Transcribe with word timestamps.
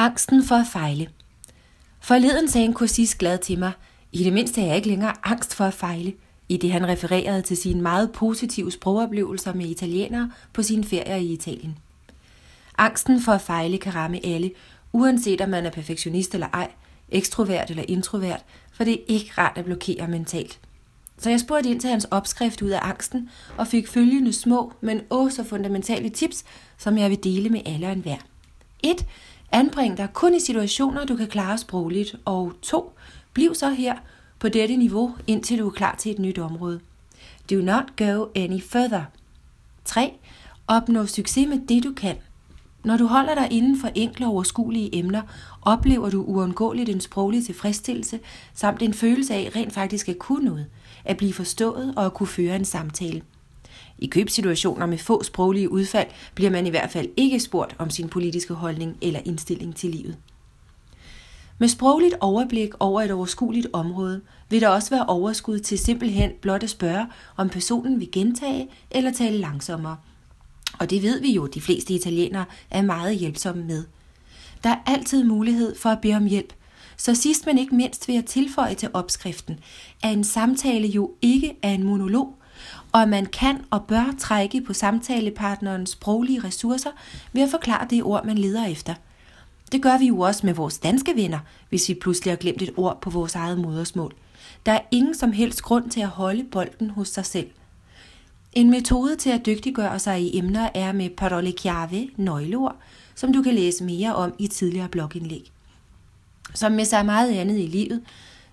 Angsten 0.00 0.44
for 0.44 0.54
at 0.54 0.66
fejle. 0.66 1.08
Forleden 2.00 2.48
sagde 2.48 2.64
en 2.64 2.74
kursist 2.74 3.18
glad 3.18 3.38
til 3.38 3.58
mig, 3.58 3.72
i 4.12 4.24
det 4.24 4.32
mindste 4.32 4.60
er 4.60 4.66
jeg 4.66 4.76
ikke 4.76 4.88
længere 4.88 5.14
angst 5.24 5.54
for 5.54 5.64
at 5.64 5.74
fejle, 5.74 6.12
i 6.48 6.56
det 6.56 6.72
han 6.72 6.88
refererede 6.88 7.42
til 7.42 7.56
sine 7.56 7.82
meget 7.82 8.12
positive 8.12 8.72
sprogoplevelser 8.72 9.54
med 9.54 9.66
italienere 9.66 10.30
på 10.52 10.62
sine 10.62 10.84
ferier 10.84 11.16
i 11.16 11.32
Italien. 11.32 11.78
Angsten 12.78 13.20
for 13.20 13.32
at 13.32 13.40
fejle 13.40 13.78
kan 13.78 13.94
ramme 13.94 14.26
alle, 14.26 14.50
uanset 14.92 15.40
om 15.40 15.48
man 15.48 15.66
er 15.66 15.70
perfektionist 15.70 16.34
eller 16.34 16.48
ej, 16.52 16.70
ekstrovert 17.08 17.70
eller 17.70 17.84
introvert, 17.88 18.44
for 18.72 18.84
det 18.84 18.92
er 18.92 19.04
ikke 19.08 19.32
rart 19.38 19.58
at 19.58 19.64
blokere 19.64 20.08
mentalt. 20.08 20.60
Så 21.18 21.30
jeg 21.30 21.40
spurgte 21.40 21.70
ind 21.70 21.80
til 21.80 21.90
hans 21.90 22.04
opskrift 22.04 22.62
ud 22.62 22.70
af 22.70 22.80
angsten 22.82 23.30
og 23.56 23.66
fik 23.66 23.88
følgende 23.88 24.32
små, 24.32 24.72
men 24.80 25.00
også 25.10 25.44
fundamentale 25.44 26.10
tips, 26.10 26.44
som 26.76 26.98
jeg 26.98 27.10
vil 27.10 27.24
dele 27.24 27.48
med 27.48 27.60
alle 27.66 27.86
og 27.86 27.92
enhver. 27.92 28.18
1. 28.82 29.06
Anbring 29.52 29.96
dig 29.96 30.08
kun 30.12 30.34
i 30.34 30.40
situationer, 30.40 31.04
du 31.04 31.16
kan 31.16 31.28
klare 31.28 31.58
sprogligt. 31.58 32.16
Og 32.24 32.52
2. 32.62 32.92
Bliv 33.32 33.54
så 33.54 33.70
her 33.70 33.96
på 34.38 34.48
dette 34.48 34.76
niveau, 34.76 35.14
indtil 35.26 35.58
du 35.58 35.66
er 35.66 35.70
klar 35.70 35.94
til 35.98 36.12
et 36.12 36.18
nyt 36.18 36.38
område. 36.38 36.80
Do 37.50 37.56
not 37.56 37.84
go 37.96 38.26
any 38.36 38.62
further. 38.62 39.02
3. 39.84 40.12
Opnå 40.66 41.06
succes 41.06 41.48
med 41.48 41.58
det, 41.68 41.84
du 41.84 41.92
kan. 41.92 42.16
Når 42.84 42.96
du 42.96 43.06
holder 43.06 43.34
dig 43.34 43.48
inden 43.50 43.80
for 43.80 43.88
enkle 43.94 44.26
og 44.26 44.32
overskuelige 44.32 44.96
emner, 44.96 45.22
oplever 45.62 46.10
du 46.10 46.22
uundgåeligt 46.22 46.88
en 46.88 47.00
sproglig 47.00 47.46
tilfredsstillelse, 47.46 48.20
samt 48.54 48.82
en 48.82 48.94
følelse 48.94 49.34
af 49.34 49.50
rent 49.56 49.72
faktisk 49.72 50.08
at 50.08 50.18
kunne 50.18 50.44
noget, 50.44 50.66
at 51.04 51.16
blive 51.16 51.32
forstået 51.32 51.94
og 51.96 52.06
at 52.06 52.14
kunne 52.14 52.26
føre 52.26 52.56
en 52.56 52.64
samtale. 52.64 53.22
I 53.98 54.06
købsituationer 54.06 54.86
med 54.86 54.98
få 54.98 55.22
sproglige 55.22 55.70
udfald 55.72 56.08
bliver 56.34 56.50
man 56.50 56.66
i 56.66 56.70
hvert 56.70 56.90
fald 56.90 57.08
ikke 57.16 57.40
spurgt 57.40 57.74
om 57.78 57.90
sin 57.90 58.08
politiske 58.08 58.54
holdning 58.54 58.96
eller 59.02 59.20
indstilling 59.24 59.76
til 59.76 59.90
livet. 59.90 60.16
Med 61.58 61.68
sprogligt 61.68 62.14
overblik 62.20 62.70
over 62.80 63.02
et 63.02 63.10
overskueligt 63.10 63.66
område 63.72 64.20
vil 64.50 64.60
der 64.60 64.68
også 64.68 64.90
være 64.90 65.06
overskud 65.06 65.58
til 65.58 65.78
simpelthen 65.78 66.30
blot 66.40 66.62
at 66.62 66.70
spørge, 66.70 67.06
om 67.36 67.48
personen 67.48 68.00
vil 68.00 68.08
gentage 68.12 68.68
eller 68.90 69.12
tale 69.12 69.38
langsommere. 69.38 69.96
Og 70.78 70.90
det 70.90 71.02
ved 71.02 71.20
vi 71.20 71.32
jo, 71.32 71.46
de 71.46 71.60
fleste 71.60 71.94
italienere 71.94 72.44
er 72.70 72.82
meget 72.82 73.16
hjælpsomme 73.16 73.64
med. 73.64 73.84
Der 74.64 74.70
er 74.70 74.78
altid 74.86 75.24
mulighed 75.24 75.76
for 75.76 75.90
at 75.90 76.00
bede 76.00 76.14
om 76.14 76.26
hjælp, 76.26 76.52
så 76.96 77.14
sidst 77.14 77.46
men 77.46 77.58
ikke 77.58 77.74
mindst 77.74 78.08
vil 78.08 78.14
jeg 78.14 78.24
tilføje 78.24 78.74
til 78.74 78.88
opskriften, 78.92 79.58
at 80.02 80.12
en 80.12 80.24
samtale 80.24 80.88
jo 80.88 81.12
ikke 81.22 81.56
er 81.62 81.70
en 81.70 81.82
monolog, 81.82 82.34
og 82.92 83.02
at 83.02 83.08
man 83.08 83.26
kan 83.26 83.64
og 83.70 83.84
bør 83.84 84.14
trække 84.18 84.60
på 84.60 84.72
samtalepartnerens 84.72 85.90
sproglige 85.90 86.44
ressourcer 86.44 86.90
ved 87.32 87.42
at 87.42 87.50
forklare 87.50 87.86
det 87.90 88.02
ord, 88.02 88.24
man 88.24 88.38
leder 88.38 88.66
efter. 88.66 88.94
Det 89.72 89.82
gør 89.82 89.98
vi 89.98 90.06
jo 90.06 90.20
også 90.20 90.46
med 90.46 90.54
vores 90.54 90.78
danske 90.78 91.16
venner, 91.16 91.38
hvis 91.68 91.88
vi 91.88 91.94
pludselig 91.94 92.32
har 92.32 92.36
glemt 92.36 92.62
et 92.62 92.70
ord 92.76 93.00
på 93.00 93.10
vores 93.10 93.34
eget 93.34 93.58
modersmål. 93.58 94.14
Der 94.66 94.72
er 94.72 94.80
ingen 94.90 95.14
som 95.14 95.32
helst 95.32 95.62
grund 95.62 95.90
til 95.90 96.00
at 96.00 96.08
holde 96.08 96.44
bolden 96.44 96.90
hos 96.90 97.08
sig 97.08 97.26
selv. 97.26 97.50
En 98.52 98.70
metode 98.70 99.16
til 99.16 99.30
at 99.30 99.46
dygtiggøre 99.46 99.98
sig 99.98 100.22
i 100.22 100.38
emner 100.38 100.68
er 100.74 100.92
med 100.92 101.10
parole 101.10 101.52
chiave, 101.52 102.08
nøgleord, 102.16 102.76
som 103.14 103.32
du 103.32 103.42
kan 103.42 103.54
læse 103.54 103.84
mere 103.84 104.14
om 104.14 104.34
i 104.38 104.46
tidligere 104.46 104.88
blogindlæg. 104.88 105.52
Som 106.54 106.72
med 106.72 106.84
så 106.84 107.02
meget 107.02 107.32
andet 107.32 107.58
i 107.58 107.66
livet, 107.66 108.02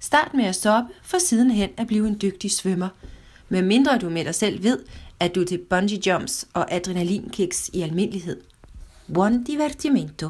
start 0.00 0.34
med 0.34 0.44
at 0.44 0.54
stoppe 0.54 0.92
for 1.02 1.18
sidenhen 1.18 1.70
at 1.76 1.86
blive 1.86 2.08
en 2.08 2.18
dygtig 2.22 2.50
svømmer– 2.50 2.88
med 3.52 3.62
mindre 3.62 3.98
du 3.98 4.08
med 4.10 4.24
dig 4.24 4.34
selv 4.34 4.62
ved, 4.62 4.78
at 5.20 5.34
du 5.34 5.44
til 5.44 5.58
bungee 5.58 6.00
jumps 6.06 6.46
og 6.54 6.72
adrenalinkicks 6.72 7.70
i 7.72 7.82
almindelighed. 7.82 8.40
Buon 9.14 9.44
divertimento! 9.44 10.28